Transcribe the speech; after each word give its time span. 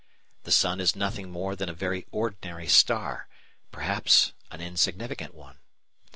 The 0.45 0.51
sun 0.51 0.79
is 0.81 0.95
nothing 0.95 1.29
more 1.31 1.55
than 1.55 1.69
a 1.69 1.73
very 1.75 2.07
ordinary 2.11 2.67
star, 2.67 3.27
perhaps 3.71 4.33
an 4.49 4.59
insignificant 4.59 5.35
one. 5.35 5.59